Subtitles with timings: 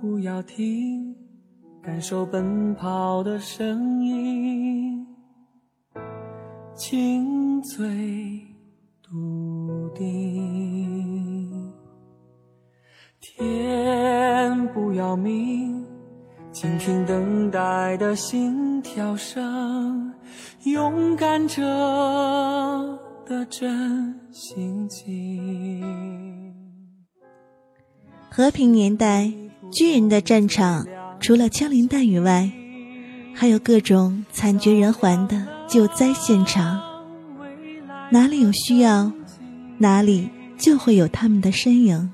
[0.00, 1.14] 不要停，
[1.82, 5.06] 感受奔跑的声音，
[6.74, 7.86] 清脆
[9.02, 11.72] 笃定。
[13.20, 15.84] 天不要明，
[16.52, 20.12] 倾听等待的心跳声，
[20.64, 21.62] 勇敢者
[23.24, 25.82] 的真心情。
[28.30, 29.32] 和平年代，
[29.70, 30.86] 军人的战场
[31.20, 32.50] 除了枪林弹雨外，
[33.34, 36.80] 还有各种惨绝人寰的救灾现场。
[38.10, 39.10] 哪里有需要，
[39.78, 42.12] 哪里就会有他们的身影，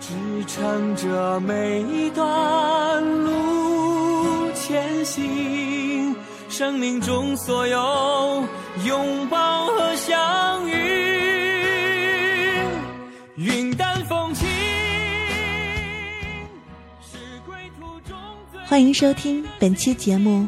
[0.00, 0.14] 支
[0.46, 6.14] 撑着每一段路前行。
[6.48, 8.42] 生命中所有
[8.86, 11.27] 拥抱和相遇。
[18.68, 20.46] 欢迎收听本期节目，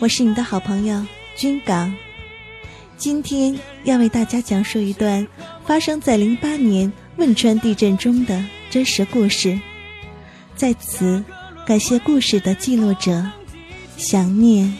[0.00, 1.94] 我是你的好朋友军港。
[2.96, 5.24] 今天要为大家讲述一段
[5.64, 9.56] 发生在零八年汶川地震中的真实故事。
[10.56, 11.22] 在此，
[11.64, 13.24] 感谢故事的记录者，
[13.96, 14.76] 想念。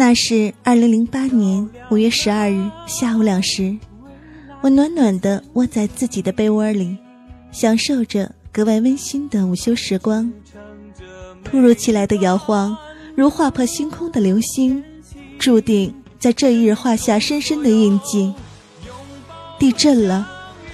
[0.00, 3.76] 那是二零零八年五月十二日下午两时，
[4.62, 6.96] 我暖暖的窝在自己的被窝里，
[7.52, 10.32] 享受着格外温馨的午休时光。
[11.44, 12.74] 突如其来的摇晃，
[13.14, 14.82] 如划破星空的流星，
[15.38, 18.32] 注定在这一日画下深深的印记。
[19.58, 20.26] 地震了，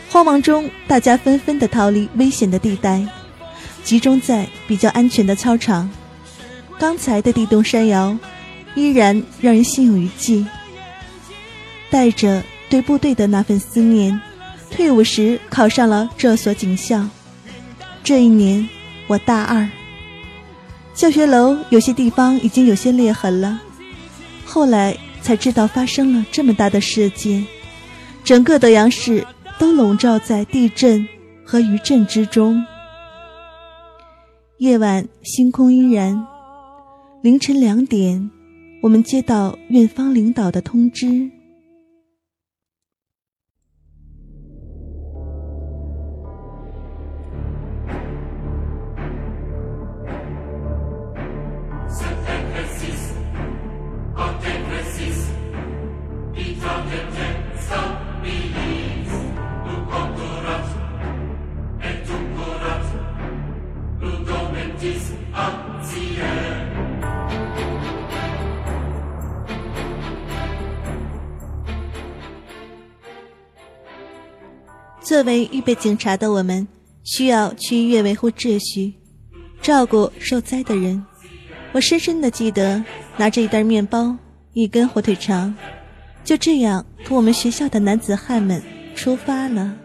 [0.08, 3.04] 慌忙中，大家纷纷的逃离危险的地带，
[3.82, 5.90] 集中在比较安全的操场。
[6.78, 8.16] 刚才的地动山摇。
[8.76, 10.46] 依然让人心有余悸。
[11.90, 14.20] 带着对部队的那份思念，
[14.70, 17.08] 退伍时考上了这所警校。
[18.04, 18.68] 这一年，
[19.08, 19.68] 我大二。
[20.94, 23.60] 教学楼有些地方已经有些裂痕了。
[24.44, 27.46] 后来才知道发生了这么大的事件，
[28.24, 29.26] 整个德阳市
[29.58, 31.06] 都笼罩在地震
[31.44, 32.64] 和余震之中。
[34.58, 36.26] 夜晚，星空依然。
[37.22, 38.30] 凌晨两点。
[38.86, 41.28] 我们接到院方领导的通知。
[75.06, 76.66] 作为预备警察的我们，
[77.04, 78.92] 需要去医院维护秩序，
[79.62, 81.00] 照顾受灾的人。
[81.70, 82.82] 我深深的记得，
[83.16, 84.16] 拿着一袋面包、
[84.52, 85.54] 一根火腿肠，
[86.24, 88.60] 就这样同我们学校的男子汉们
[88.96, 89.76] 出发了。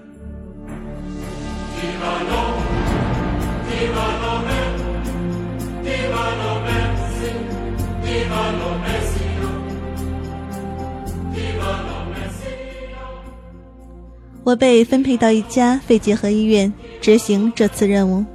[14.44, 18.26] 我被分配到一家肺结核医院执行这次任务，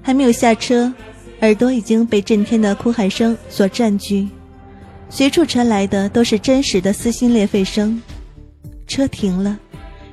[0.00, 0.92] 还没有下车，
[1.40, 4.28] 耳朵已经被震天的哭喊声所占据，
[5.10, 8.00] 随处传来的都是真实的撕心裂肺声。
[8.86, 9.58] 车停了，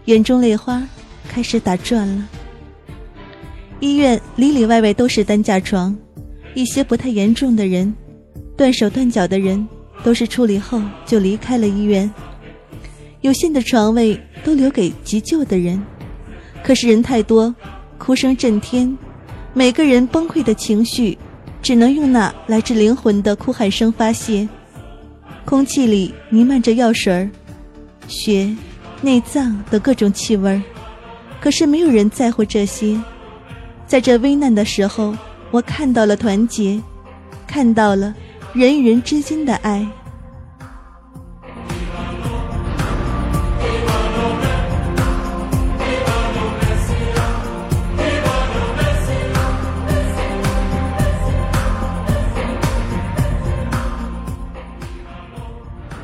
[0.05, 0.81] 眼中泪花
[1.29, 2.28] 开始打转了。
[3.79, 5.95] 医院里里外外都是担架床，
[6.55, 7.93] 一些不太严重的人，
[8.58, 9.67] 断手断脚的人，
[10.03, 12.11] 都是处理后就离开了医院。
[13.25, 15.83] 有限的床位都留给急救的人，
[16.63, 17.53] 可是人太多，
[17.97, 18.95] 哭声震天，
[19.51, 21.17] 每个人崩溃的情绪，
[21.59, 24.47] 只能用那来自灵魂的哭喊声发泄。
[25.43, 27.27] 空气里弥漫着药水儿、
[28.07, 28.55] 血、
[29.01, 30.61] 内脏的各种气味儿，
[31.41, 32.95] 可是没有人在乎这些。
[33.87, 35.17] 在这危难的时候，
[35.49, 36.79] 我看到了团结，
[37.47, 38.13] 看到了
[38.53, 39.83] 人与人之间的爱。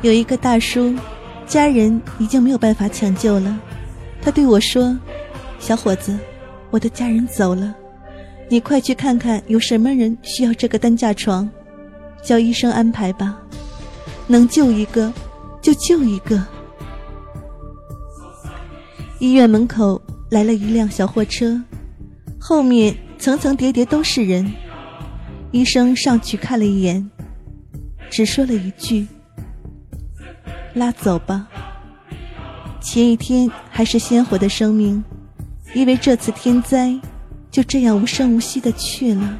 [0.02, 0.92] 有一个大叔，
[1.46, 3.56] 家人已经没有办法抢救了。
[4.20, 4.98] 他对我说
[5.60, 6.18] ：“小伙子，
[6.70, 7.72] 我的家人走了，
[8.48, 11.48] 你快去看看有什么人需要这个担架床，
[12.20, 13.38] 叫医生安排吧。
[14.26, 15.12] 能救一个，
[15.60, 16.44] 就救一个。”
[19.20, 21.62] 医院门口来了一辆小货车，
[22.40, 24.52] 后面层层叠叠都是人。
[25.52, 27.08] 医生上去看了一眼，
[28.10, 29.06] 只说了一句
[30.74, 31.46] ：“拉走吧。”
[32.80, 35.02] 前一天还是鲜活的生命，
[35.72, 36.98] 因为这次天灾，
[37.50, 39.38] 就这样无声无息的去了。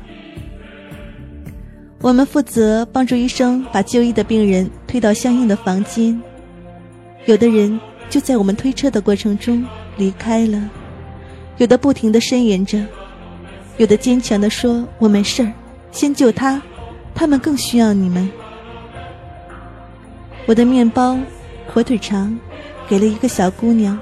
[2.01, 6.21] 我们负责帮助医生把就医的病人推到相应的房间，
[7.27, 7.81] 有的人
[8.11, 9.65] 就在我们推车的过程中
[9.97, 10.69] 离开了，
[11.59, 12.85] 有的不停的呻吟着，
[13.77, 15.49] 有的坚强的说：“我没事，
[15.93, 16.61] 先救他，
[17.15, 18.29] 他们更需要你们。”
[20.47, 21.19] 我的面包，
[21.67, 22.39] 火腿肠。
[22.89, 23.99] 给了一个小姑娘，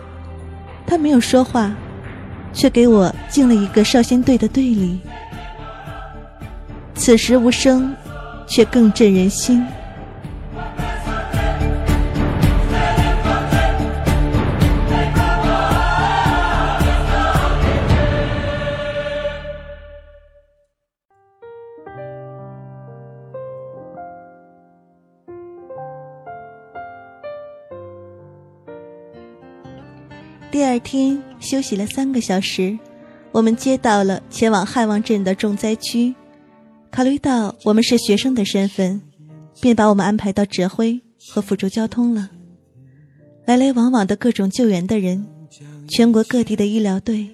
[0.84, 1.72] 她没有说话，
[2.52, 4.98] 却给我敬了一个少先队的队礼。
[6.94, 7.94] 此时无声，
[8.48, 9.64] 却更震人心。
[30.70, 32.78] 第二天休息了三个小时，
[33.32, 36.14] 我们接到了前往汉王镇的重灾区。
[36.92, 39.02] 考虑到我们是学生的身份，
[39.60, 42.30] 便把我们安排到指挥和辅助交通了。
[43.46, 45.26] 来来往往的各种救援的人，
[45.88, 47.28] 全国各地的医疗队，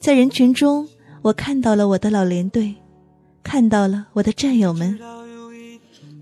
[0.00, 0.88] 在人群中，
[1.22, 2.74] 我看到了我的老连队，
[3.44, 4.98] 看到了我的战友们。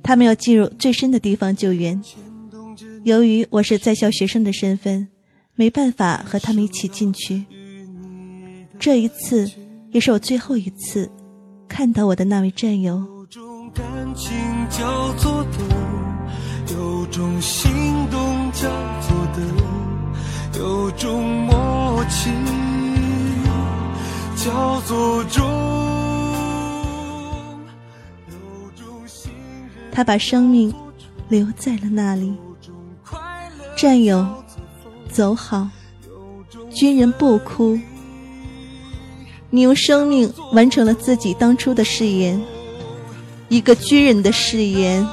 [0.03, 2.03] 他们要进入最深的地方救援。
[3.03, 5.08] 由于我是在校学生的身份。
[5.54, 7.44] 没办法和他们一起进去。
[8.78, 9.50] 这一次
[9.90, 11.10] 也是我最后一次
[11.69, 12.94] 看到我的那位战友。
[12.96, 13.84] 有种感
[14.14, 14.32] 情
[14.70, 15.58] 叫做的，
[16.75, 17.70] 有种心
[18.10, 18.62] 动叫
[19.00, 22.31] 做的，有种默契
[24.37, 25.43] 叫做中。
[29.93, 30.75] 他把生命
[31.28, 32.34] 留在了那里，
[33.76, 34.42] 战友。
[35.12, 35.69] 走好，
[36.73, 37.79] 军人不哭。
[39.50, 42.41] 你用生命完成了自己当初的誓言，
[43.50, 45.06] 一个军人的誓言。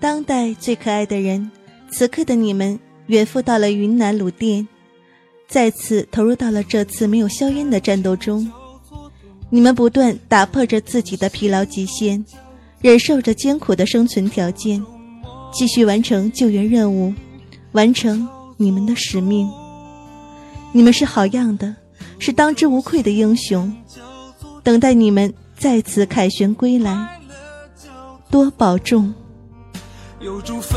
[0.00, 1.50] 当代最可爱的人，
[1.90, 2.78] 此刻的你们
[3.08, 4.66] 远赴到了云南鲁甸，
[5.48, 8.50] 再次投入到了这次没有硝烟的战斗中。
[9.50, 12.24] 你们不断打破着自己的疲劳极限，
[12.80, 14.84] 忍受着艰苦的生存条件，
[15.52, 17.12] 继续完成救援任务，
[17.72, 19.50] 完成你们的使命。
[20.72, 21.74] 你们是好样的，
[22.20, 23.74] 是当之无愧的英雄。
[24.62, 27.20] 等待你们再次凯旋归来，
[28.30, 29.12] 多保重。
[30.20, 30.76] 有种分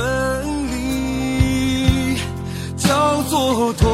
[0.71, 2.15] 离
[2.77, 3.89] 叫做痛，